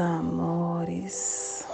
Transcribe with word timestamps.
amores. 0.00 1.66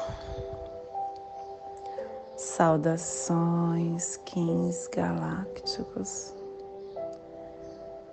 Saudações, 2.37 4.16
Kins 4.24 4.88
galácticos. 4.88 6.34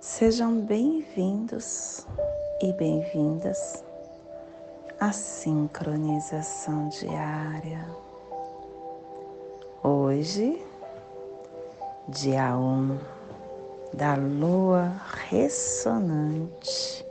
Sejam 0.00 0.60
bem-vindos 0.60 2.06
e 2.62 2.72
bem-vindas 2.72 3.84
à 5.00 5.12
sincronização 5.12 6.88
diária. 6.88 7.86
Hoje, 9.82 10.64
dia 12.08 12.56
1 12.56 12.62
um 12.62 12.98
da 13.92 14.14
lua 14.14 14.92
ressonante 15.28 17.06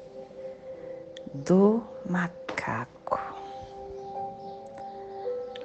do 1.33 1.83
macaco. 2.67 3.17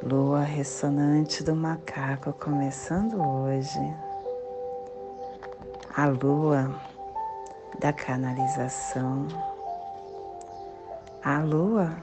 Lua 0.02 0.42
ressonante 0.42 1.42
do 1.42 1.56
macaco 1.56 2.32
começando 2.34 3.20
hoje. 3.20 3.80
A 5.96 6.06
lua 6.06 6.80
da 7.80 7.92
canalização. 7.92 9.26
A 11.24 11.40
lua 11.40 11.96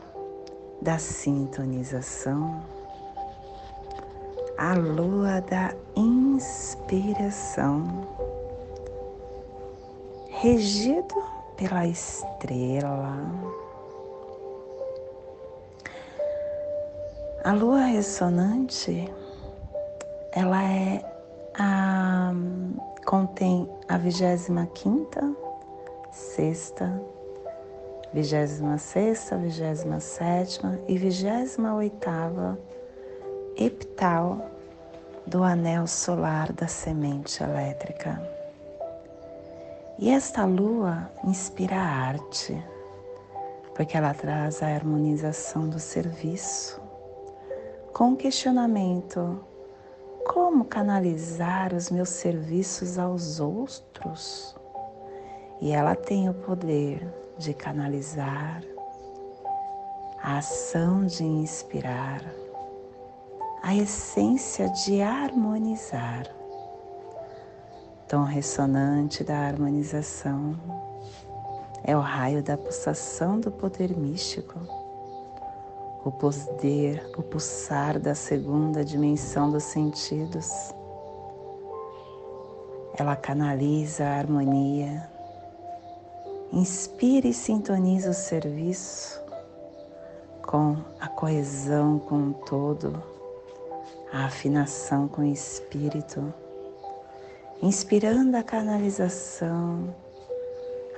da 0.81 0.97
sintonização. 0.97 2.61
A 4.57 4.73
lua 4.73 5.39
da 5.39 5.73
inspiração, 5.95 7.87
regido 10.27 11.15
pela 11.55 11.87
estrela. 11.87 13.15
A 17.49 17.51
lua 17.51 17.79
ressonante, 17.79 19.11
ela 20.31 20.63
é 20.63 21.03
a 21.57 22.31
contém 23.07 23.67
a 23.87 23.97
vigésima 23.97 24.67
quinta, 24.67 25.35
sexta, 26.11 27.01
vigésima 28.13 28.77
sexta, 28.77 29.35
vigésima 29.35 29.99
sétima 29.99 30.79
e 30.87 30.95
vigésima 30.95 31.73
oitava 31.73 32.55
epital 33.57 34.45
do 35.25 35.43
anel 35.43 35.87
solar 35.87 36.53
da 36.53 36.67
semente 36.67 37.41
elétrica. 37.41 38.21
E 39.97 40.11
esta 40.11 40.45
lua 40.45 41.09
inspira 41.23 41.77
a 41.77 42.09
arte, 42.09 42.63
porque 43.73 43.97
ela 43.97 44.13
traz 44.13 44.61
a 44.61 44.67
harmonização 44.67 45.67
do 45.67 45.79
serviço, 45.79 46.78
com 47.93 48.15
questionamento: 48.15 49.39
como 50.27 50.65
canalizar 50.65 51.73
os 51.73 51.89
meus 51.89 52.09
serviços 52.09 52.97
aos 52.97 53.39
outros? 53.39 54.55
E 55.61 55.71
ela 55.71 55.95
tem 55.95 56.29
o 56.29 56.33
poder 56.33 57.05
de 57.37 57.53
canalizar 57.53 58.63
a 60.21 60.37
ação 60.37 61.05
de 61.05 61.23
inspirar 61.23 62.21
a 63.61 63.75
essência 63.75 64.69
de 64.69 65.01
harmonizar. 65.01 66.27
Tom 68.07 68.23
ressonante 68.23 69.23
da 69.23 69.37
harmonização 69.37 70.55
é 71.83 71.95
o 71.95 71.99
raio 71.99 72.41
da 72.41 72.57
pulsação 72.57 73.39
do 73.39 73.51
poder 73.51 73.95
místico, 73.95 74.59
o 76.03 76.11
poder, 76.11 77.09
o 77.17 77.21
pulsar 77.21 77.99
da 77.99 78.15
segunda 78.15 78.83
dimensão 78.83 79.51
dos 79.51 79.63
sentidos. 79.63 80.49
Ela 82.97 83.15
canaliza 83.15 84.05
a 84.05 84.17
harmonia, 84.17 85.09
inspira 86.51 87.27
e 87.27 87.33
sintoniza 87.33 88.09
o 88.09 88.13
serviço 88.13 89.21
com 90.41 90.77
a 90.99 91.07
coesão 91.07 91.99
com 91.99 92.29
o 92.29 92.33
todo 92.33 93.19
a 94.11 94.25
afinação 94.25 95.07
com 95.07 95.21
o 95.21 95.31
espírito, 95.31 96.33
inspirando 97.61 98.35
a 98.35 98.43
canalização, 98.43 99.93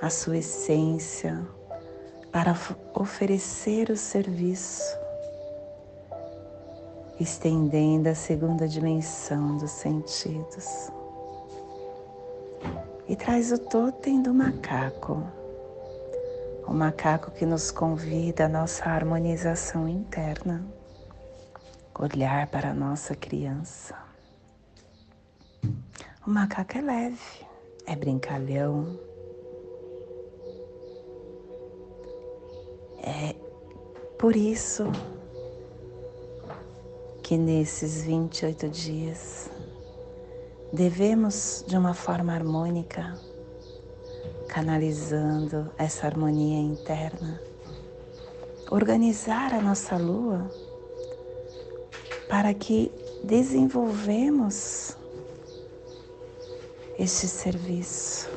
a 0.00 0.08
sua 0.08 0.38
essência 0.38 1.40
para 2.32 2.56
oferecer 2.94 3.90
o 3.90 3.96
serviço, 3.96 4.82
estendendo 7.20 8.08
a 8.08 8.14
segunda 8.14 8.66
dimensão 8.66 9.58
dos 9.58 9.70
sentidos. 9.70 10.90
E 13.06 13.14
traz 13.14 13.52
o 13.52 13.58
totem 13.58 14.22
do 14.22 14.32
macaco, 14.32 15.22
o 16.66 16.72
macaco 16.72 17.30
que 17.30 17.44
nos 17.44 17.70
convida 17.70 18.46
à 18.46 18.48
nossa 18.48 18.86
harmonização 18.86 19.86
interna 19.86 20.64
olhar 21.98 22.46
para 22.48 22.70
a 22.70 22.74
nossa 22.74 23.14
criança. 23.14 23.94
O 26.26 26.30
macaco 26.30 26.78
é 26.78 26.80
leve, 26.80 27.46
é 27.86 27.94
brincalhão, 27.94 28.98
é 33.02 33.34
por 34.16 34.36
isso 34.36 34.84
que 37.22 37.36
nesses 37.36 38.02
28 38.04 38.68
dias 38.68 39.50
devemos, 40.72 41.64
de 41.66 41.76
uma 41.76 41.94
forma 41.94 42.32
harmônica, 42.32 43.18
canalizando 44.48 45.70
essa 45.76 46.06
harmonia 46.06 46.60
interna, 46.60 47.40
organizar 48.70 49.52
a 49.52 49.60
nossa 49.60 49.96
lua 49.96 50.48
para 52.28 52.54
que 52.54 52.92
desenvolvemos 53.24 54.96
este 56.98 57.26
serviço, 57.26 58.30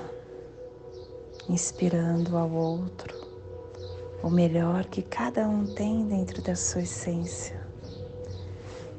inspirando 1.48 2.36
ao 2.38 2.50
outro 2.52 3.25
o 4.26 4.30
melhor 4.32 4.86
que 4.86 5.04
cada 5.04 5.48
um 5.48 5.68
tem 5.68 6.08
dentro 6.08 6.42
da 6.42 6.56
sua 6.56 6.82
essência. 6.82 7.64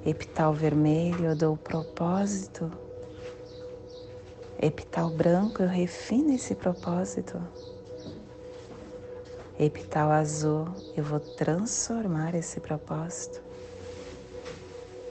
Epital 0.04 0.54
vermelho 0.54 1.24
eu 1.24 1.34
dou 1.34 1.54
o 1.54 1.56
propósito, 1.56 2.70
epital 4.62 5.10
branco 5.10 5.64
eu 5.64 5.68
refino 5.68 6.32
esse 6.32 6.54
propósito. 6.54 7.42
Epital 9.58 10.12
azul, 10.12 10.68
eu 10.96 11.02
vou 11.02 11.18
transformar 11.18 12.32
esse 12.36 12.60
propósito 12.60 13.42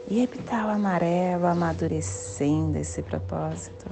e 0.07 0.23
epital 0.23 0.69
amarelo 0.69 1.45
amadurecendo 1.45 2.77
esse 2.77 3.01
propósito. 3.01 3.85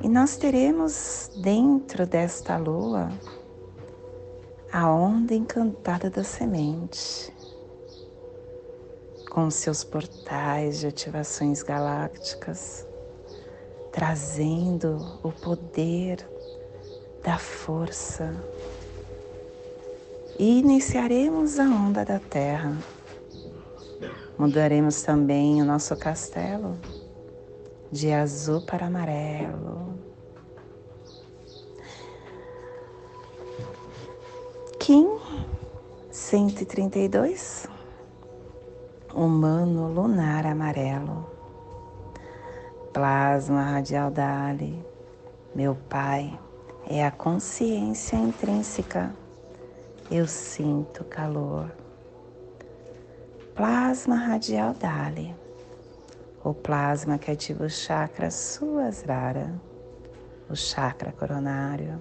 E 0.00 0.08
nós 0.08 0.38
teremos 0.38 1.30
dentro 1.36 2.06
desta 2.06 2.56
lua 2.56 3.10
a 4.72 4.90
onda 4.90 5.34
encantada 5.34 6.08
da 6.08 6.24
semente, 6.24 7.32
com 9.30 9.50
seus 9.50 9.84
portais 9.84 10.80
de 10.80 10.86
ativações 10.86 11.62
galácticas, 11.62 12.86
trazendo 13.92 15.20
o 15.22 15.30
poder 15.30 16.26
da 17.22 17.38
força. 17.38 18.34
E 20.38 20.58
iniciaremos 20.58 21.58
a 21.58 21.64
onda 21.64 22.04
da 22.04 22.18
Terra 22.18 22.76
Mudaremos 24.42 25.02
também 25.02 25.62
o 25.62 25.64
nosso 25.64 25.94
castelo 25.94 26.76
de 27.92 28.10
azul 28.10 28.62
para 28.62 28.86
amarelo. 28.86 29.91
Kim 34.82 35.16
132 36.10 37.68
Humano 39.14 39.86
lunar 39.86 40.44
amarelo. 40.44 41.24
Plasma 42.92 43.62
radial 43.62 44.10
Dali. 44.10 44.84
Meu 45.54 45.76
Pai 45.88 46.36
é 46.88 47.06
a 47.06 47.12
consciência 47.12 48.16
intrínseca. 48.16 49.14
Eu 50.10 50.26
sinto 50.26 51.04
calor 51.04 51.70
plasma 53.54 54.16
radial 54.16 54.74
Dali, 54.74 55.32
o 56.42 56.52
plasma 56.52 57.18
que 57.18 57.30
ativa 57.30 57.66
o 57.66 57.70
chakra 57.70 58.32
Suasrara, 58.32 59.54
o 60.50 60.56
chakra 60.56 61.12
coronário, 61.12 62.00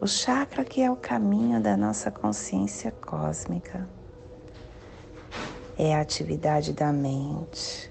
o 0.00 0.06
chakra 0.06 0.64
que 0.64 0.82
é 0.82 0.90
o 0.90 0.96
caminho 0.96 1.60
da 1.60 1.76
nossa 1.76 2.10
consciência 2.10 2.90
cósmica. 2.90 3.88
É 5.78 5.94
a 5.94 6.00
atividade 6.00 6.72
da 6.72 6.92
mente, 6.92 7.90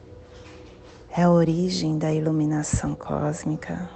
é 1.10 1.24
a 1.24 1.32
origem 1.32 1.98
da 1.98 2.14
iluminação 2.14 2.94
cósmica, 2.94 3.90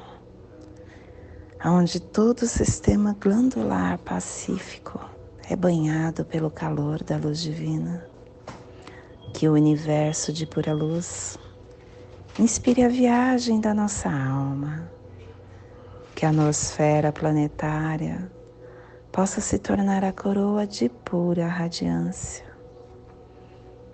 onde 1.64 2.00
todo 2.00 2.44
o 2.44 2.48
sistema 2.48 3.16
glandular 3.20 4.00
pacífico 4.00 5.00
é 5.48 5.56
banhado 5.56 6.26
pelo 6.26 6.50
calor 6.50 7.04
da 7.04 7.18
luz 7.18 7.40
divina. 7.40 8.08
Que 9.34 9.48
o 9.48 9.54
universo 9.54 10.34
de 10.34 10.46
pura 10.46 10.74
luz 10.74 11.38
inspire 12.40 12.84
a 12.84 12.90
viagem 12.90 13.60
da 13.60 13.74
nossa 13.74 14.10
alma, 14.10 14.90
que 16.20 16.26
a 16.26 16.34
nosfera 16.34 17.14
planetária 17.14 18.30
possa 19.10 19.40
se 19.40 19.58
tornar 19.58 20.04
a 20.04 20.12
coroa 20.12 20.68
de 20.68 20.90
pura 20.90 21.48
radiância, 21.48 22.46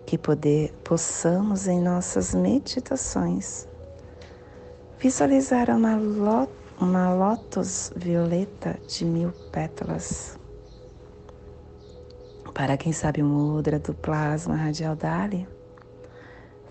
que 0.08 0.18
poder, 0.18 0.74
possamos 0.84 1.68
em 1.68 1.80
nossas 1.80 2.34
meditações 2.34 3.68
visualizar 4.98 5.70
uma, 5.70 6.00
uma 6.82 7.14
lótus 7.14 7.94
violeta 7.96 8.76
de 8.88 9.06
mil 9.06 9.32
pétalas. 9.52 10.36
Para 12.56 12.76
quem 12.76 12.92
sabe 12.92 13.22
o 13.22 13.26
mudra 13.26 13.78
do 13.78 13.94
plasma 13.94 14.56
radial 14.56 14.96
Dali, 14.96 15.48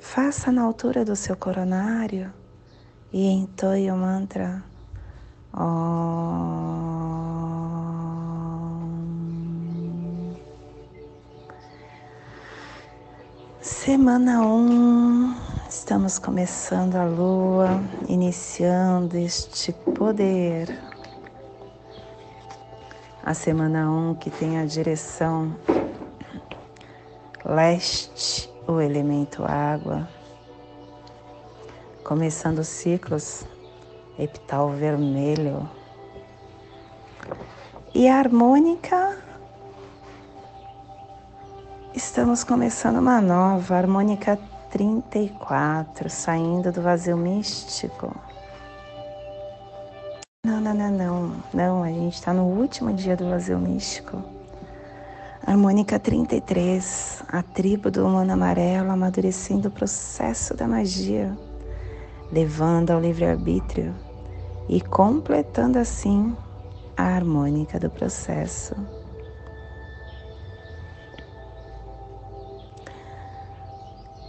faça 0.01 0.51
na 0.51 0.63
altura 0.63 1.05
do 1.05 1.15
seu 1.15 1.37
coronário 1.37 2.35
e 3.13 3.29
entoie 3.29 3.89
o 3.89 3.97
mantra 3.97 4.74
Semana 13.61 14.41
1, 14.41 14.45
um, 14.47 15.37
estamos 15.69 16.19
começando 16.19 16.97
a 16.97 17.05
lua, 17.05 17.81
iniciando 18.09 19.17
este 19.17 19.73
poder. 19.73 20.77
A 23.23 23.33
semana 23.33 23.89
1 23.89 24.11
um, 24.11 24.15
que 24.17 24.31
tem 24.31 24.59
a 24.59 24.67
direção 24.67 25.55
leste, 27.45 28.51
o 28.67 28.81
elemento 28.81 29.45
água, 29.45 30.09
começando 32.03 32.65
ciclos 32.65 33.47
epital 34.19 34.71
vermelho. 34.71 35.69
E 37.95 38.09
a 38.09 38.19
harmônica, 38.19 39.17
estamos 41.95 42.43
começando 42.43 42.99
uma 42.99 43.21
nova 43.21 43.77
harmônica 43.77 44.39
34, 44.71 46.11
saindo 46.11 46.73
do 46.73 46.83
vazio 46.83 47.17
místico. 47.17 48.15
Não, 50.45 50.61
não, 50.61 50.75
não, 50.75 50.91
não. 50.91 51.37
Não, 51.53 51.83
a 51.83 51.89
gente 51.89 52.15
está 52.15 52.33
no 52.33 52.45
último 52.45 52.93
dia 52.93 53.17
do 53.17 53.31
vazio 53.31 53.59
místico. 53.59 54.23
Harmônica 55.47 55.99
33, 55.99 57.23
a 57.29 57.43
tribo 57.43 57.91
do 57.91 58.07
humano 58.07 58.33
amarelo 58.33 58.91
amadurecendo 58.91 59.69
o 59.69 59.71
processo 59.71 60.55
da 60.55 60.67
magia, 60.67 61.37
levando 62.33 62.91
ao 62.91 63.01
livre-arbítrio 63.01 63.95
e 64.69 64.81
completando 64.81 65.79
assim 65.79 66.37
a 66.97 67.03
harmônica 67.03 67.79
do 67.79 67.91
processo. 67.91 68.75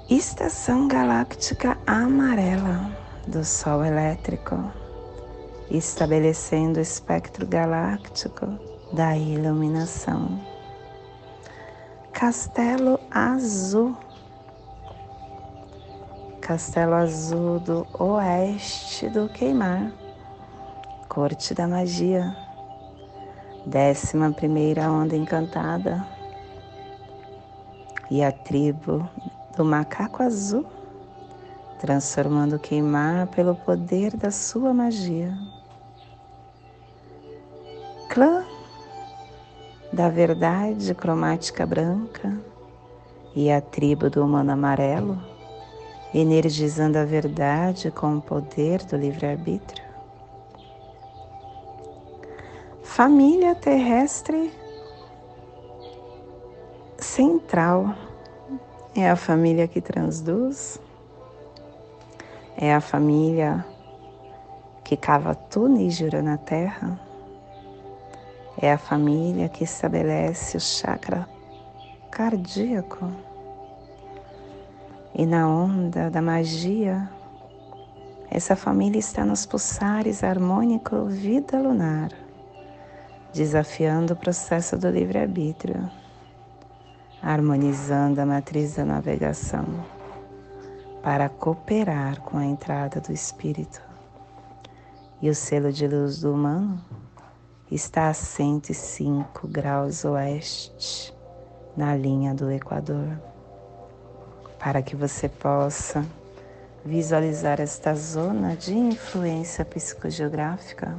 Estação 0.09 0.87
galáctica 0.87 1.77
amarela 1.87 2.95
do 3.27 3.43
Sol 3.43 3.83
elétrico 3.83 4.55
estabelecendo 5.69 6.77
o 6.77 6.81
espectro 6.81 7.45
galáctico 7.47 8.47
da 8.93 9.17
iluminação. 9.17 10.39
Castelo 12.13 12.99
Azul, 13.11 13.95
Castelo 16.39 16.93
Azul 16.93 17.59
do 17.59 17.87
oeste 17.99 19.09
do 19.09 19.27
Queimar, 19.27 19.91
Corte 21.15 21.53
da 21.53 21.65
Magia, 21.65 22.35
décima 23.65 24.33
primeira 24.33 24.91
onda 24.91 25.15
encantada 25.15 26.05
e 28.11 28.21
a 28.21 28.33
tribo 28.33 29.09
do 29.55 29.63
Macaco 29.63 30.21
Azul 30.21 30.65
transformando 31.79 32.57
o 32.57 32.59
queimar 32.59 33.27
pelo 33.27 33.55
poder 33.55 34.17
da 34.17 34.29
sua 34.29 34.73
magia. 34.73 35.33
Clã 38.09 38.43
da 39.93 40.09
verdade 40.09 40.93
cromática 40.93 41.65
branca 41.65 42.37
e 43.33 43.49
a 43.49 43.61
tribo 43.61 44.09
do 44.09 44.21
humano 44.21 44.51
amarelo, 44.51 45.17
energizando 46.13 46.97
a 46.97 47.05
verdade 47.05 47.89
com 47.89 48.17
o 48.17 48.21
poder 48.21 48.83
do 48.83 48.97
livre-arbítrio. 48.97 49.84
Família 52.95 53.53
terrestre 53.55 54.53
central 56.97 57.93
é 58.95 59.09
a 59.09 59.17
família 59.17 59.67
que 59.67 59.81
transduz, 59.81 60.79
é 62.55 62.73
a 62.73 62.79
família 62.79 63.65
que 64.81 64.95
cava 64.95 65.35
túneis 65.35 65.97
de 65.97 66.09
na 66.21 66.37
terra. 66.37 66.97
É 68.61 68.71
a 68.71 68.77
família 68.77 69.49
que 69.49 69.65
estabelece 69.65 70.55
o 70.55 70.61
chakra 70.61 71.27
cardíaco. 72.09 73.11
E 75.13 75.25
na 75.25 75.49
onda 75.49 76.09
da 76.09 76.21
magia, 76.21 77.09
essa 78.31 78.55
família 78.55 78.99
está 78.99 79.25
nos 79.25 79.45
pulsares 79.45 80.23
harmônico 80.23 81.07
vida 81.07 81.59
lunar, 81.59 82.24
desafiando 83.35 84.13
o 84.13 84.15
processo 84.15 84.77
do 84.77 84.89
livre-arbítrio, 84.89 85.91
harmonizando 87.21 88.21
a 88.21 88.25
matriz 88.25 88.75
da 88.75 88.85
navegação 88.85 89.65
para 91.03 91.27
cooperar 91.27 92.21
com 92.21 92.37
a 92.37 92.45
entrada 92.45 93.01
do 93.01 93.11
Espírito. 93.11 93.81
E 95.21 95.29
o 95.29 95.35
selo 95.35 95.69
de 95.73 95.85
luz 95.85 96.21
do 96.21 96.33
humano 96.33 96.81
está 97.69 98.07
a 98.07 98.13
105 98.13 99.49
graus 99.49 100.05
oeste, 100.05 101.13
na 101.75 101.93
linha 101.93 102.33
do 102.33 102.49
Equador, 102.49 103.19
para 104.57 104.81
que 104.81 104.95
você 104.95 105.27
possa 105.27 106.05
visualizar 106.85 107.59
esta 107.59 107.93
zona 107.95 108.55
de 108.55 108.73
influência 108.73 109.65
psicogeográfica. 109.65 110.95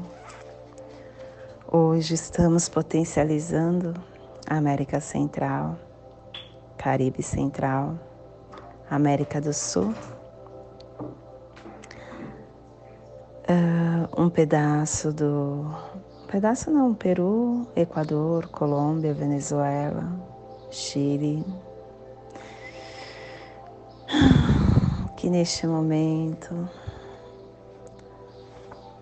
Hoje 1.68 2.14
estamos 2.14 2.68
potencializando 2.68 3.92
a 4.48 4.56
América 4.56 5.00
Central, 5.00 5.76
Caribe 6.78 7.24
Central, 7.24 7.98
América 8.88 9.40
do 9.40 9.52
Sul, 9.52 9.92
uh, 13.50 14.22
um 14.22 14.30
pedaço 14.30 15.12
do. 15.12 15.66
Um 16.22 16.26
pedaço 16.28 16.70
não, 16.70 16.94
Peru, 16.94 17.66
Equador, 17.74 18.46
Colômbia, 18.46 19.12
Venezuela, 19.12 20.08
Chile. 20.70 21.44
Que 25.16 25.28
neste 25.28 25.66
momento 25.66 26.70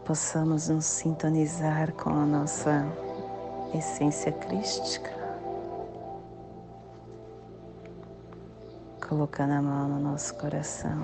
possamos 0.04 0.68
nos 0.68 0.84
sintonizar 0.84 1.92
com 1.94 2.10
a 2.10 2.26
nossa 2.26 2.86
essência 3.74 4.32
crística. 4.32 5.14
colocando 9.08 9.52
a 9.52 9.62
mão 9.62 9.88
no 9.88 10.00
nosso 10.00 10.34
coração, 10.34 11.02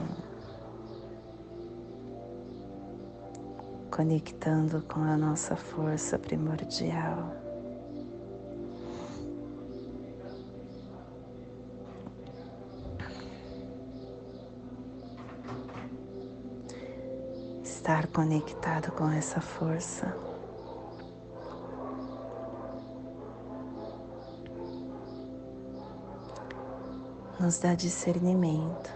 conectando 3.91 4.83
com 4.83 5.01
a 5.01 5.17
nossa 5.17 5.55
força 5.55 6.19
primordial. 6.19 7.40
Estar 17.91 18.07
conectado 18.07 18.93
com 18.93 19.11
essa 19.11 19.41
força. 19.41 20.17
Nos 27.41 27.59
dá 27.59 27.75
discernimento 27.75 28.95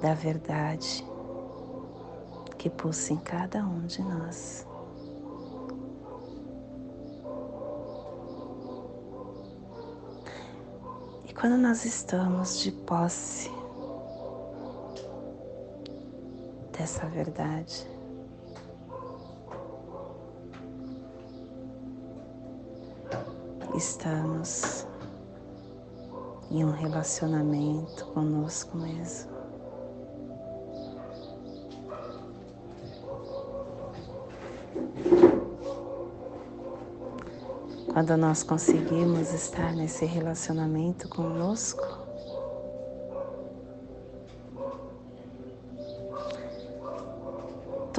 da 0.00 0.14
verdade 0.14 1.04
que 2.56 2.70
pulsa 2.70 3.12
em 3.12 3.18
cada 3.18 3.62
um 3.62 3.84
de 3.86 4.00
nós. 4.00 4.66
E 11.28 11.34
quando 11.34 11.58
nós 11.58 11.84
estamos 11.84 12.58
de 12.60 12.72
posse 12.72 13.61
dessa 16.82 17.06
verdade, 17.06 17.86
estamos 23.76 24.84
em 26.50 26.64
um 26.64 26.72
relacionamento 26.72 28.04
conosco 28.06 28.76
mesmo. 28.76 29.30
Quando 37.92 38.16
nós 38.16 38.42
conseguimos 38.42 39.32
estar 39.32 39.72
nesse 39.72 40.04
relacionamento 40.04 41.08
conosco, 41.08 42.01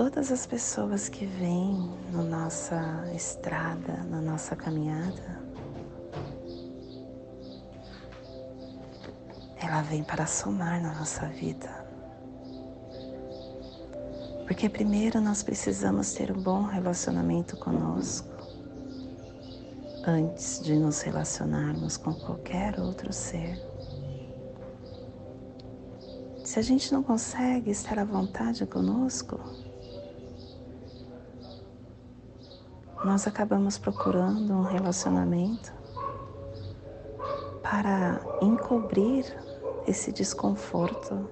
todas 0.04 0.34
as 0.34 0.46
pessoas 0.46 1.08
que 1.08 1.26
vêm 1.26 1.90
na 2.12 2.24
nossa 2.24 3.10
estrada, 3.16 4.04
na 4.10 4.20
nossa 4.20 4.54
caminhada, 4.54 5.42
ela 9.62 9.82
vem 9.84 10.04
para 10.04 10.26
somar 10.28 10.82
na 10.82 10.94
nossa 10.94 11.26
vida. 11.28 11.70
Porque 14.46 14.68
primeiro 14.68 15.22
nós 15.22 15.42
precisamos 15.42 16.12
ter 16.12 16.34
um 16.34 16.44
bom 16.44 16.64
relacionamento 16.64 17.56
conosco 17.56 18.28
antes 20.06 20.62
de 20.62 20.76
nos 20.76 21.02
relacionarmos 21.02 21.96
com 21.96 22.14
qualquer 22.14 22.78
outro 22.78 23.14
ser. 23.14 23.58
Se 26.44 26.60
a 26.60 26.62
gente 26.62 26.92
não 26.92 27.02
consegue 27.02 27.72
estar 27.72 27.98
à 27.98 28.04
vontade 28.04 28.66
conosco, 28.66 29.63
nós 33.04 33.28
acabamos 33.28 33.78
procurando 33.78 34.54
um 34.54 34.62
relacionamento 34.62 35.74
para 37.62 38.20
encobrir 38.42 39.26
esse 39.88 40.12
desconforto. 40.12 41.30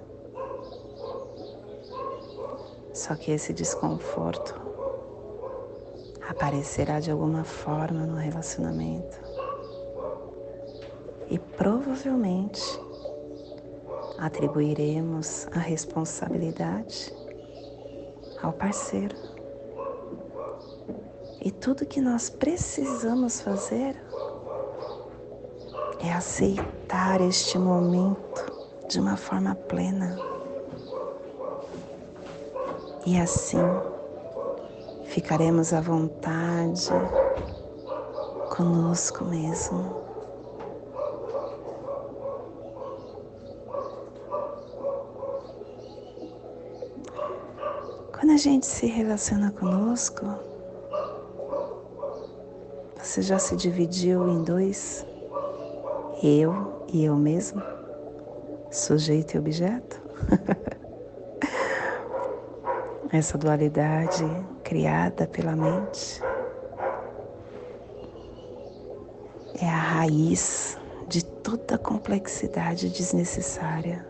Só 2.93 3.15
que 3.15 3.31
esse 3.31 3.53
desconforto 3.53 4.59
aparecerá 6.27 6.99
de 6.99 7.09
alguma 7.09 7.43
forma 7.43 8.05
no 8.05 8.15
relacionamento. 8.15 9.19
E 11.29 11.39
provavelmente 11.39 12.61
atribuiremos 14.17 15.47
a 15.53 15.59
responsabilidade 15.59 17.13
ao 18.41 18.51
parceiro. 18.51 19.30
E 21.43 21.49
tudo 21.49 21.87
que 21.87 21.99
nós 21.99 22.29
precisamos 22.29 23.41
fazer 23.41 23.95
é 25.99 26.13
aceitar 26.13 27.19
este 27.19 27.57
momento 27.57 28.45
de 28.87 28.99
uma 28.99 29.17
forma 29.17 29.55
plena. 29.55 30.19
E 33.07 33.19
assim 33.19 33.57
ficaremos 35.05 35.73
à 35.73 35.81
vontade 35.81 36.91
conosco 38.55 39.25
mesmo. 39.25 39.99
Quando 48.13 48.31
a 48.31 48.37
gente 48.37 48.67
se 48.67 48.85
relaciona 48.85 49.51
conosco, 49.51 50.50
você 53.01 53.23
já 53.23 53.39
se 53.39 53.55
dividiu 53.55 54.27
em 54.27 54.43
dois, 54.43 55.05
eu 56.21 56.83
e 56.87 57.03
eu 57.03 57.15
mesmo, 57.15 57.61
sujeito 58.69 59.35
e 59.35 59.39
objeto? 59.39 59.99
Essa 63.11 63.37
dualidade 63.37 64.23
criada 64.63 65.27
pela 65.27 65.55
mente 65.55 66.21
é 69.59 69.67
a 69.67 69.77
raiz 69.77 70.77
de 71.07 71.25
toda 71.25 71.77
complexidade 71.77 72.89
desnecessária, 72.89 74.05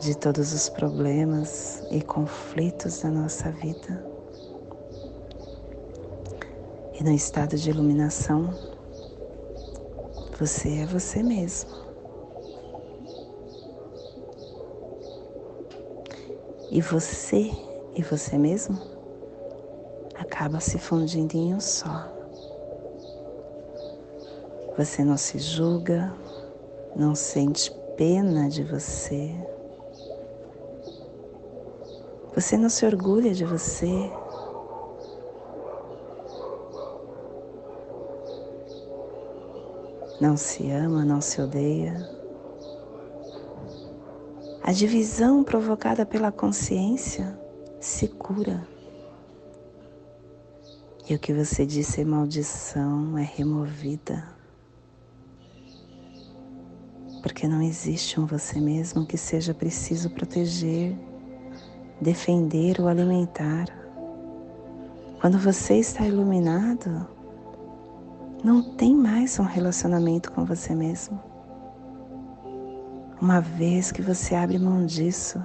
de 0.00 0.16
todos 0.16 0.52
os 0.52 0.68
problemas 0.68 1.82
e 1.90 2.02
conflitos 2.02 3.02
da 3.02 3.10
nossa 3.10 3.50
vida. 3.50 4.07
E 6.98 7.04
no 7.04 7.12
estado 7.12 7.56
de 7.56 7.70
iluminação, 7.70 8.52
você 10.36 10.80
é 10.80 10.86
você 10.86 11.22
mesmo. 11.22 11.70
E 16.72 16.80
você 16.80 17.52
e 17.94 18.02
você 18.02 18.36
mesmo 18.36 18.76
acaba 20.16 20.58
se 20.58 20.76
fundindo 20.76 21.36
em 21.36 21.54
um 21.54 21.60
só. 21.60 22.12
Você 24.76 25.04
não 25.04 25.16
se 25.16 25.38
julga, 25.38 26.12
não 26.96 27.14
sente 27.14 27.70
pena 27.96 28.48
de 28.48 28.64
você. 28.64 29.32
Você 32.34 32.56
não 32.56 32.68
se 32.68 32.84
orgulha 32.84 33.32
de 33.32 33.44
você. 33.44 34.10
Não 40.20 40.36
se 40.36 40.68
ama, 40.70 41.04
não 41.04 41.20
se 41.20 41.40
odeia. 41.40 42.08
A 44.62 44.72
divisão 44.72 45.44
provocada 45.44 46.04
pela 46.04 46.32
consciência 46.32 47.38
se 47.80 48.08
cura. 48.08 48.66
E 51.08 51.14
o 51.14 51.18
que 51.18 51.32
você 51.32 51.64
disse 51.64 52.00
é 52.00 52.04
maldição 52.04 53.16
é 53.16 53.22
removida. 53.22 54.28
Porque 57.22 57.46
não 57.46 57.62
existe 57.62 58.20
um 58.20 58.26
você 58.26 58.60
mesmo 58.60 59.06
que 59.06 59.16
seja 59.16 59.54
preciso 59.54 60.10
proteger, 60.10 60.96
defender 62.00 62.80
ou 62.80 62.88
alimentar. 62.88 63.66
Quando 65.20 65.38
você 65.38 65.76
está 65.76 66.06
iluminado, 66.06 67.08
não 68.42 68.62
tem 68.62 68.94
mais 68.94 69.38
um 69.38 69.44
relacionamento 69.44 70.30
com 70.32 70.44
você 70.44 70.74
mesmo. 70.74 71.20
Uma 73.20 73.40
vez 73.40 73.90
que 73.90 74.00
você 74.00 74.34
abre 74.36 74.58
mão 74.58 74.86
disso, 74.86 75.42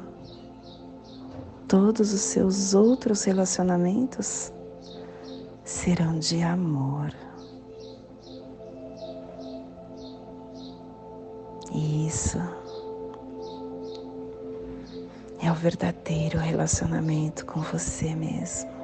todos 1.68 2.14
os 2.14 2.22
seus 2.22 2.76
outros 2.76 3.24
relacionamentos 3.24 4.54
serão 5.64 6.20
de 6.20 6.44
amor. 6.44 7.12
Isso 11.74 12.38
é 15.42 15.52
o 15.52 15.56
verdadeiro 15.56 16.38
relacionamento 16.38 17.44
com 17.48 17.60
você 17.62 18.14
mesmo 18.14 18.83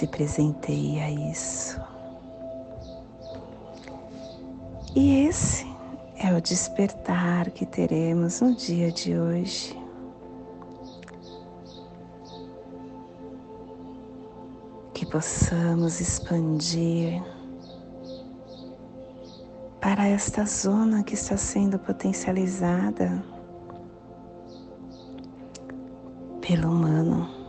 se 0.00 0.06
presenteia 0.06 1.10
isso. 1.30 1.78
E 4.96 5.26
esse 5.26 5.66
é 6.16 6.32
o 6.32 6.40
despertar 6.40 7.50
que 7.50 7.66
teremos 7.66 8.40
no 8.40 8.54
dia 8.54 8.90
de 8.90 9.18
hoje. 9.18 9.78
Que 14.94 15.04
possamos 15.04 16.00
expandir 16.00 17.22
para 19.82 20.08
esta 20.08 20.46
zona 20.46 21.02
que 21.02 21.12
está 21.12 21.36
sendo 21.36 21.78
potencializada 21.78 23.22
pelo 26.40 26.70
humano 26.70 27.39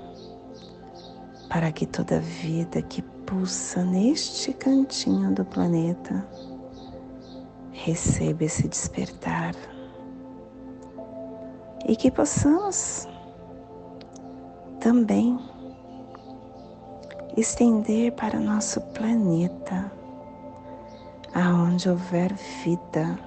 para 1.51 1.70
que 1.70 1.86
toda 1.86 2.22
vida 2.22 2.81
que 2.81 3.01
pulsa 3.01 3.84
neste 3.84 4.53
cantinho 4.53 5.36
do 5.36 5.43
planeta 5.43 6.25
receba 7.74 8.46
esse 8.46 8.70
despertar. 8.70 9.53
E 11.86 11.93
que 11.98 12.10
possamos 12.10 13.05
também 14.79 15.38
estender 17.36 18.13
para 18.13 18.39
nosso 18.39 18.79
planeta, 18.93 19.91
aonde 21.34 21.89
houver 21.89 22.34
vida, 22.63 23.20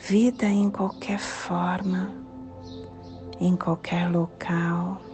vida 0.00 0.44
em 0.44 0.70
qualquer 0.70 1.18
forma, 1.18 2.12
em 3.40 3.56
qualquer 3.56 4.10
local, 4.10 5.07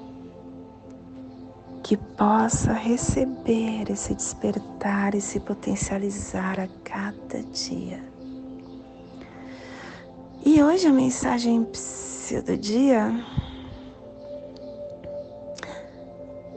que 1.84 1.98
possa 1.98 2.72
receber 2.72 3.90
esse 3.90 4.14
despertar 4.14 5.14
e 5.14 5.20
se 5.20 5.38
potencializar 5.38 6.58
a 6.58 6.66
cada 6.82 7.42
dia. 7.42 8.02
E 10.46 10.62
hoje 10.62 10.86
a 10.86 10.92
mensagem 10.92 11.68
do 12.46 12.56
dia 12.56 13.12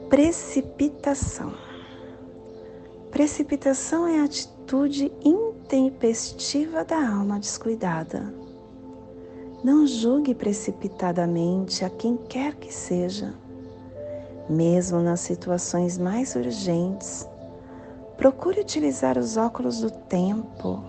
precipitação. 0.08 1.52
Precipitação 3.10 4.06
é 4.08 4.20
a 4.20 4.24
atitude 4.24 5.12
intempestiva 5.22 6.86
da 6.86 7.06
alma 7.06 7.38
descuidada. 7.38 8.32
Não 9.62 9.86
julgue 9.86 10.34
precipitadamente 10.34 11.84
a 11.84 11.90
quem 11.90 12.16
quer 12.16 12.54
que 12.54 12.72
seja. 12.72 13.34
Mesmo 14.48 15.00
nas 15.00 15.20
situações 15.20 15.98
mais 15.98 16.34
urgentes, 16.34 17.28
procure 18.16 18.60
utilizar 18.60 19.18
os 19.18 19.36
óculos 19.36 19.80
do 19.80 19.90
tempo 19.90 20.82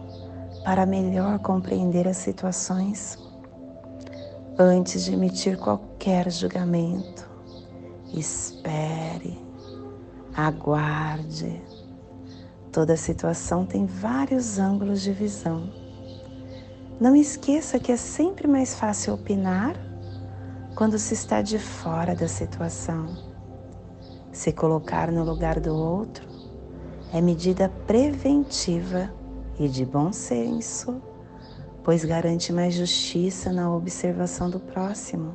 para 0.63 0.85
melhor 0.85 1.39
compreender 1.39 2.07
as 2.07 2.17
situações. 2.17 3.17
Antes 4.57 5.03
de 5.03 5.13
emitir 5.13 5.57
qualquer 5.57 6.31
julgamento, 6.31 7.29
espere, 8.13 9.37
aguarde. 10.33 11.61
Toda 12.71 12.95
situação 12.95 13.65
tem 13.65 13.85
vários 13.85 14.57
ângulos 14.57 15.01
de 15.01 15.11
visão. 15.11 15.69
Não 16.99 17.15
esqueça 17.15 17.79
que 17.79 17.91
é 17.91 17.97
sempre 17.97 18.47
mais 18.47 18.75
fácil 18.75 19.15
opinar 19.15 19.75
quando 20.75 20.97
se 20.97 21.13
está 21.13 21.41
de 21.41 21.59
fora 21.59 22.15
da 22.15 22.27
situação. 22.27 23.28
Se 24.31 24.51
colocar 24.51 25.11
no 25.11 25.23
lugar 25.23 25.59
do 25.59 25.75
outro 25.75 26.27
é 27.11 27.19
medida 27.19 27.69
preventiva 27.87 29.11
e 29.57 29.67
de 29.67 29.85
bom 29.85 30.13
senso, 30.13 31.01
pois 31.83 32.05
garante 32.05 32.53
mais 32.53 32.75
justiça 32.75 33.51
na 33.51 33.73
observação 33.73 34.49
do 34.49 34.59
próximo. 34.59 35.33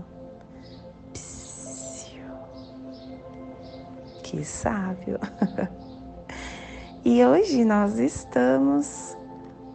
Psiu. 1.12 2.24
Que 4.22 4.44
sábio! 4.44 5.18
e 7.04 7.24
hoje 7.24 7.64
nós 7.64 7.98
estamos 7.98 9.16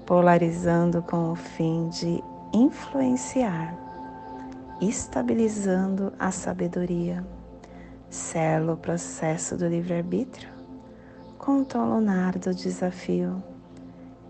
polarizando 0.06 1.04
com 1.04 1.34
o 1.34 1.36
fim 1.36 1.90
de 1.90 2.24
influenciar, 2.54 3.78
estabilizando 4.82 6.14
a 6.18 6.32
sabedoria. 6.32 7.24
Selo 8.10 8.74
o 8.74 8.78
processo 8.78 9.56
do 9.56 9.68
livre-arbítrio. 9.68 10.50
Lunar 11.76 12.40
do 12.40 12.54
desafio. 12.56 13.44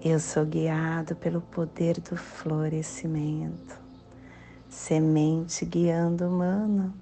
Eu 0.03 0.19
sou 0.19 0.45
guiado 0.45 1.15
pelo 1.15 1.39
poder 1.39 1.99
do 2.01 2.17
florescimento, 2.17 3.79
semente 4.67 5.65
guiando 5.65 6.25
o 6.25 6.27
humano, 6.27 6.93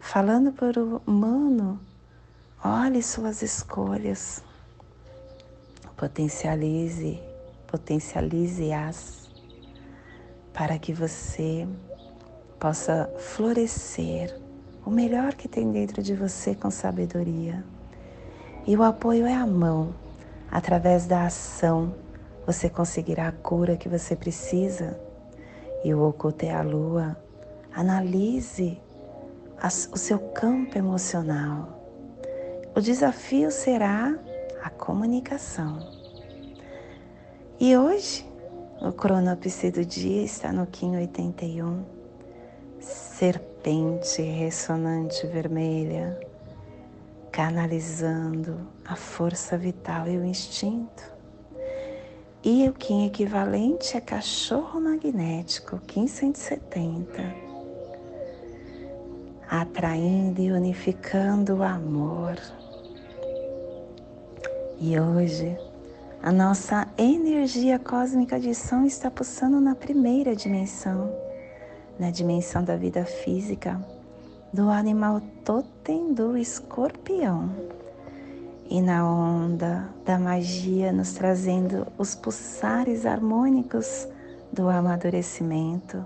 falando 0.00 0.52
por 0.52 0.76
o 0.76 1.00
humano, 1.06 1.80
olhe 2.64 3.00
suas 3.00 3.40
escolhas, 3.40 4.42
potencialize, 5.96 7.20
potencialize-as 7.68 9.30
para 10.52 10.78
que 10.78 10.92
você 10.92 11.66
possa 12.58 13.08
florescer 13.18 14.41
o 14.84 14.90
melhor 14.90 15.34
que 15.34 15.48
tem 15.48 15.70
dentro 15.70 16.02
de 16.02 16.14
você 16.14 16.54
com 16.54 16.70
sabedoria. 16.70 17.64
E 18.66 18.76
o 18.76 18.82
apoio 18.82 19.26
é 19.26 19.34
a 19.34 19.46
mão, 19.46 19.94
através 20.50 21.06
da 21.06 21.26
ação 21.26 21.94
você 22.46 22.68
conseguirá 22.68 23.28
a 23.28 23.32
cura 23.32 23.76
que 23.76 23.88
você 23.88 24.16
precisa. 24.16 24.98
E 25.84 25.94
o 25.94 26.08
oculto 26.08 26.44
é 26.44 26.52
a 26.52 26.62
lua. 26.62 27.16
Analise 27.72 28.80
o 29.92 29.96
seu 29.96 30.18
campo 30.18 30.76
emocional. 30.76 31.80
O 32.74 32.80
desafio 32.80 33.50
será 33.50 34.18
a 34.62 34.70
comunicação. 34.70 35.78
E 37.60 37.76
hoje, 37.76 38.26
o 38.80 38.92
cronopse 38.92 39.70
do 39.70 39.84
dia 39.84 40.24
está 40.24 40.52
no 40.52 40.66
Kim 40.66 40.96
81. 40.96 42.01
Serpente 42.82 44.20
ressonante 44.20 45.24
vermelha, 45.28 46.18
canalizando 47.30 48.66
a 48.84 48.96
força 48.96 49.56
vital 49.56 50.08
e 50.08 50.18
o 50.18 50.24
instinto. 50.24 51.04
E 52.42 52.68
o 52.68 52.72
Kim 52.72 53.06
equivalente 53.06 53.96
é 53.96 54.00
cachorro 54.00 54.80
magnético, 54.80 55.78
Kim 55.86 56.08
170, 56.08 57.22
atraindo 59.48 60.42
e 60.42 60.50
unificando 60.50 61.58
o 61.58 61.62
amor. 61.62 62.34
E 64.80 64.98
hoje, 64.98 65.56
a 66.20 66.32
nossa 66.32 66.88
energia 66.98 67.78
cósmica 67.78 68.40
de 68.40 68.52
som 68.56 68.84
está 68.84 69.08
pulsando 69.08 69.60
na 69.60 69.76
primeira 69.76 70.34
dimensão, 70.34 71.31
na 72.02 72.10
dimensão 72.10 72.64
da 72.64 72.74
vida 72.74 73.04
física, 73.04 73.80
do 74.52 74.70
animal 74.70 75.22
totem 75.44 76.12
do 76.12 76.36
escorpião 76.36 77.48
e 78.68 78.82
na 78.82 79.08
onda 79.08 79.88
da 80.04 80.18
magia, 80.18 80.90
nos 80.90 81.12
trazendo 81.12 81.86
os 81.96 82.16
pulsares 82.16 83.06
harmônicos 83.06 84.08
do 84.52 84.68
amadurecimento, 84.68 86.04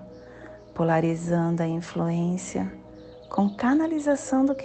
polarizando 0.75 1.63
a 1.63 1.67
influência 1.67 2.71
com 3.27 3.49
canalização 3.49 4.45
do 4.45 4.55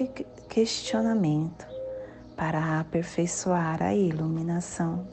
questionamento 0.51 1.67
para 2.37 2.79
aperfeiçoar 2.79 3.83
a 3.83 3.95
iluminação. 3.95 5.07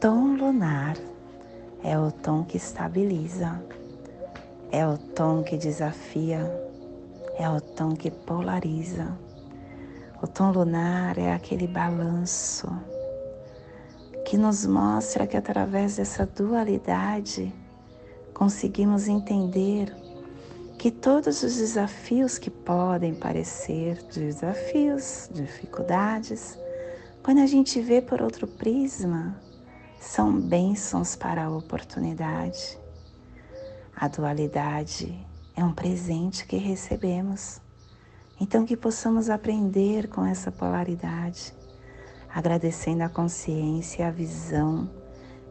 Tom 0.00 0.34
lunar 0.34 0.96
é 1.84 1.96
o 1.96 2.10
tom 2.10 2.42
que 2.42 2.56
estabiliza, 2.56 3.62
é 4.72 4.84
o 4.84 4.98
tom 4.98 5.44
que 5.44 5.56
desafia, 5.56 6.40
é 7.38 7.48
o 7.48 7.60
tom 7.60 7.94
que 7.94 8.10
polariza 8.10 9.16
o 10.22 10.26
tom 10.28 10.52
lunar 10.52 11.18
é 11.18 11.32
aquele 11.32 11.66
balanço 11.66 12.68
que 14.24 14.36
nos 14.36 14.64
mostra 14.64 15.26
que 15.26 15.36
através 15.36 15.96
dessa 15.96 16.24
dualidade 16.24 17.52
conseguimos 18.32 19.08
entender 19.08 19.92
que 20.78 20.92
todos 20.92 21.42
os 21.42 21.56
desafios 21.56 22.38
que 22.38 22.50
podem 22.50 23.16
parecer 23.16 24.00
desafios, 24.14 25.28
dificuldades, 25.32 26.56
quando 27.24 27.38
a 27.38 27.46
gente 27.46 27.80
vê 27.80 28.00
por 28.00 28.22
outro 28.22 28.46
prisma, 28.46 29.36
são 30.00 30.40
bênçãos 30.40 31.16
para 31.16 31.46
a 31.46 31.50
oportunidade. 31.50 32.78
A 33.94 34.08
dualidade 34.08 35.26
é 35.56 35.64
um 35.64 35.72
presente 35.72 36.46
que 36.46 36.56
recebemos 36.56 37.60
então, 38.42 38.66
que 38.66 38.76
possamos 38.76 39.30
aprender 39.30 40.08
com 40.08 40.26
essa 40.26 40.50
polaridade, 40.50 41.54
agradecendo 42.28 43.04
a 43.04 43.08
consciência 43.08 44.02
e 44.02 44.04
a 44.04 44.10
visão 44.10 44.90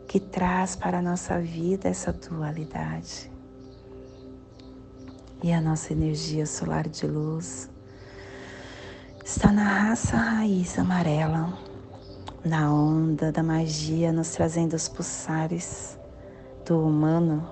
que 0.10 0.20
traz 0.20 0.76
para 0.76 1.00
a 1.00 1.02
nossa 1.02 1.40
vida 1.40 1.88
essa 1.88 2.12
dualidade. 2.12 3.32
E 5.42 5.54
a 5.54 5.62
nossa 5.62 5.94
energia 5.94 6.46
solar 6.46 6.90
de 6.90 7.08
luz 7.08 7.70
está 9.24 9.54
na 9.54 9.64
raça 9.64 10.18
raiz 10.18 10.78
amarela, 10.78 11.58
na 12.44 12.74
onda 12.74 13.32
da 13.32 13.42
magia, 13.42 14.12
nos 14.12 14.32
trazendo 14.32 14.76
os 14.76 14.90
pulsares 14.90 15.98
do 16.66 16.86
humano, 16.86 17.50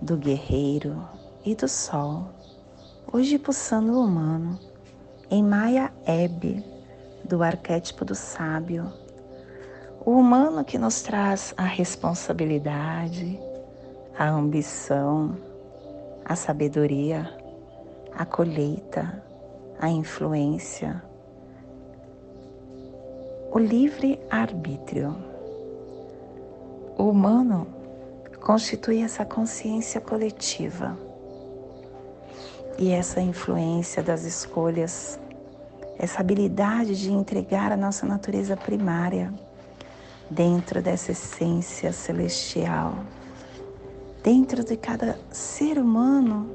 do 0.00 0.16
guerreiro 0.16 1.02
e 1.44 1.54
do 1.54 1.68
sol 1.68 2.30
Hoje 3.12 3.40
pulsando 3.40 3.94
o 3.94 4.04
humano 4.04 4.56
em 5.28 5.42
Maya 5.42 5.92
Ebe, 6.06 6.64
do 7.24 7.42
arquétipo 7.42 8.04
do 8.04 8.14
sábio, 8.14 8.92
o 10.06 10.12
humano 10.12 10.64
que 10.64 10.78
nos 10.78 11.02
traz 11.02 11.52
a 11.56 11.64
responsabilidade, 11.64 13.36
a 14.16 14.28
ambição, 14.28 15.36
a 16.24 16.36
sabedoria, 16.36 17.36
a 18.12 18.24
colheita, 18.24 19.24
a 19.80 19.88
influência, 19.88 21.02
o 23.50 23.58
livre 23.58 24.20
arbítrio. 24.30 25.16
O 26.96 27.10
humano 27.10 27.66
constitui 28.40 29.02
essa 29.02 29.24
consciência 29.24 30.00
coletiva 30.00 30.98
e 32.78 32.90
essa 32.90 33.20
influência 33.20 34.02
das 34.02 34.24
escolhas, 34.24 35.20
essa 35.98 36.20
habilidade 36.20 36.98
de 36.98 37.12
entregar 37.12 37.70
a 37.70 37.76
nossa 37.76 38.06
natureza 38.06 38.56
primária 38.56 39.32
dentro 40.30 40.80
dessa 40.80 41.12
essência 41.12 41.92
celestial. 41.92 43.04
Dentro 44.22 44.64
de 44.64 44.76
cada 44.76 45.18
ser 45.30 45.78
humano 45.78 46.50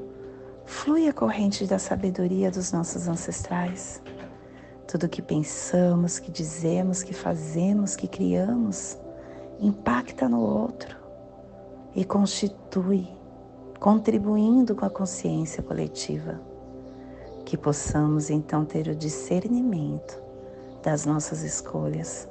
flui 0.64 1.08
a 1.08 1.12
corrente 1.12 1.66
da 1.66 1.78
sabedoria 1.78 2.50
dos 2.50 2.72
nossos 2.72 3.06
ancestrais. 3.06 4.02
Tudo 4.88 5.08
que 5.08 5.22
pensamos, 5.22 6.18
que 6.18 6.30
dizemos, 6.30 7.02
que 7.02 7.12
fazemos, 7.12 7.94
que 7.94 8.08
criamos, 8.08 8.98
impacta 9.60 10.28
no 10.28 10.40
outro 10.40 11.05
e 11.96 12.04
constitui, 12.04 13.08
contribuindo 13.80 14.76
com 14.76 14.84
a 14.84 14.90
consciência 14.90 15.62
coletiva. 15.62 16.38
Que 17.46 17.56
possamos 17.56 18.28
então 18.28 18.66
ter 18.66 18.86
o 18.88 18.94
discernimento 18.94 20.20
das 20.82 21.06
nossas 21.06 21.42
escolhas, 21.42 22.28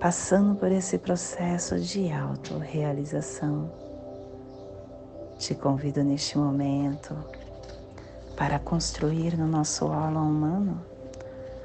passando 0.00 0.54
por 0.54 0.72
esse 0.72 0.96
processo 0.96 1.78
de 1.78 2.10
autorrealização. 2.10 3.70
Te 5.36 5.54
convido 5.54 6.02
neste 6.02 6.38
momento 6.38 7.14
para 8.36 8.58
construir 8.58 9.36
no 9.36 9.46
nosso 9.46 9.86
óleo 9.86 10.18
humano 10.20 10.80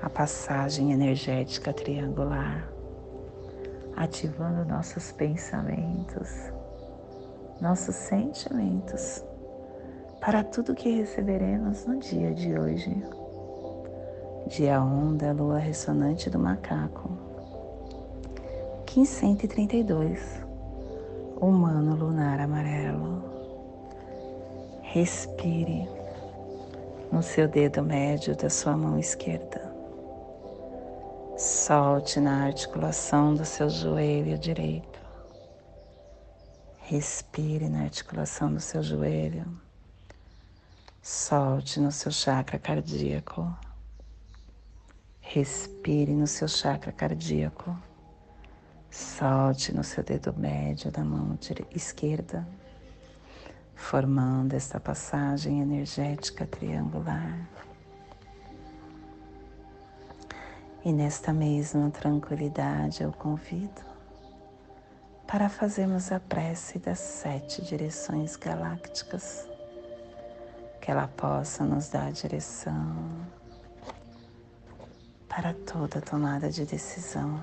a 0.02 0.10
passagem 0.10 0.92
energética 0.92 1.72
triangular, 1.72 2.68
ativando 3.96 4.66
nossos 4.66 5.12
pensamentos, 5.12 6.53
nossos 7.64 7.96
sentimentos 7.96 9.24
para 10.20 10.44
tudo 10.44 10.76
que 10.76 10.98
receberemos 10.98 11.86
no 11.86 11.98
dia 11.98 12.34
de 12.34 12.60
hoje. 12.60 13.02
Dia 14.48 14.84
1 14.84 15.16
da 15.16 15.32
lua 15.32 15.60
ressonante 15.60 16.30
do 16.30 16.38
macaco. 16.38 17.10
1532. 18.94 20.42
Humano 21.40 21.96
lunar 21.96 22.42
amarelo. 22.42 23.24
Respire 24.82 25.88
no 27.14 27.24
seu 27.24 27.48
dedo 27.48 27.82
médio 27.82 28.36
da 28.36 28.50
sua 28.50 28.76
mão 28.76 29.00
esquerda. 29.00 29.74
Solte 31.38 32.20
na 32.20 32.44
articulação 32.44 33.34
do 33.34 33.46
seu 33.46 33.70
joelho 33.70 34.38
direito. 34.38 35.03
Respire 36.86 37.70
na 37.70 37.84
articulação 37.84 38.54
do 38.54 38.60
seu 38.60 38.84
joelho. 38.84 39.46
Solte 41.02 41.80
no 41.80 41.90
seu 41.94 42.12
chakra 42.12 42.60
cardíaco. 42.60 43.56
Respire 45.22 46.12
no 46.12 46.28
seu 46.28 46.46
chakra 46.46 46.92
cardíaco. 46.92 47.74
Solte 48.92 49.74
no 49.74 49.82
seu 49.82 50.04
dedo 50.04 50.34
médio 50.38 50.92
da 50.92 51.06
mão 51.06 51.40
esquerda, 51.74 52.46
formando 53.74 54.54
esta 54.54 54.78
passagem 54.78 55.62
energética 55.62 56.46
triangular. 56.46 57.48
E 60.84 60.92
nesta 60.92 61.32
mesma 61.32 61.90
tranquilidade 61.92 63.04
eu 63.04 63.14
convido 63.14 63.93
para 65.34 65.50
fazermos 65.50 66.12
a 66.12 66.20
prece 66.20 66.78
das 66.78 67.00
sete 67.00 67.60
direções 67.64 68.36
galácticas, 68.36 69.50
que 70.80 70.92
ela 70.92 71.08
possa 71.08 71.64
nos 71.64 71.90
dar 71.90 72.12
direção 72.12 72.96
para 75.28 75.56
toda 75.56 76.00
tomada 76.00 76.52
de 76.52 76.64
decisão 76.66 77.42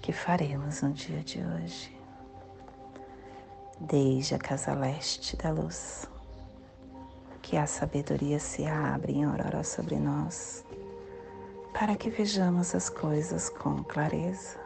que 0.00 0.14
faremos 0.14 0.80
no 0.80 0.94
dia 0.94 1.22
de 1.22 1.44
hoje. 1.44 1.94
Desde 3.78 4.34
a 4.34 4.38
casa 4.38 4.72
leste 4.72 5.36
da 5.36 5.50
luz, 5.50 6.08
que 7.42 7.58
a 7.58 7.66
sabedoria 7.66 8.38
se 8.38 8.64
abre 8.64 9.12
em 9.12 9.24
aurora 9.24 9.62
sobre 9.62 9.96
nós 9.96 10.64
para 11.78 11.94
que 11.96 12.08
vejamos 12.08 12.74
as 12.74 12.88
coisas 12.88 13.50
com 13.50 13.84
clareza. 13.84 14.65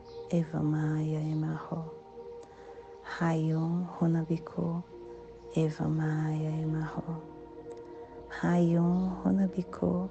Runabiko 0.31 0.37
Evamaya 0.37 1.19
Emarro. 1.19 1.91
Rayon 3.19 3.87
Runabiko 3.99 4.83
Evamaya 5.55 6.51
Emarro. 6.61 7.21
Rayon 8.41 9.17
Runabiko 9.23 10.09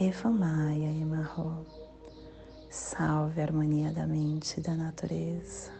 Evamaya 0.00 0.90
Emarro. 0.90 1.66
Salve 2.70 3.40
a 3.40 3.44
harmonia 3.44 3.92
da 3.92 4.06
mente 4.06 4.58
e 4.58 4.62
da 4.62 4.74
natureza. 4.74 5.70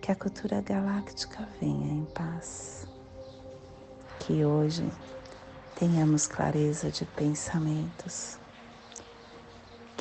Que 0.00 0.12
a 0.12 0.14
cultura 0.14 0.60
galáctica 0.60 1.48
venha 1.60 1.92
em 1.92 2.04
paz. 2.14 2.86
Que 4.20 4.44
hoje 4.44 4.88
tenhamos 5.74 6.28
clareza 6.28 6.90
de 6.90 7.04
pensamentos 7.06 8.41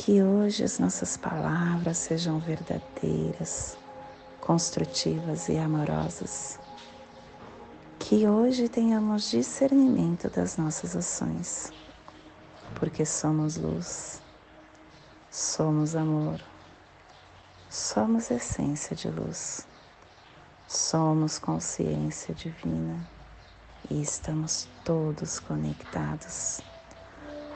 que 0.03 0.19
hoje 0.23 0.63
as 0.63 0.79
nossas 0.79 1.15
palavras 1.15 1.95
sejam 1.95 2.39
verdadeiras, 2.39 3.77
construtivas 4.39 5.47
e 5.47 5.59
amorosas. 5.59 6.59
Que 7.99 8.27
hoje 8.27 8.67
tenhamos 8.67 9.29
discernimento 9.29 10.27
das 10.27 10.57
nossas 10.57 10.95
ações, 10.95 11.71
porque 12.79 13.05
somos 13.05 13.57
luz, 13.57 14.19
somos 15.29 15.95
amor, 15.95 16.41
somos 17.69 18.31
essência 18.31 18.95
de 18.95 19.07
luz, 19.07 19.67
somos 20.67 21.37
consciência 21.37 22.33
divina 22.33 23.07
e 23.87 24.01
estamos 24.01 24.67
todos 24.83 25.39
conectados 25.39 26.59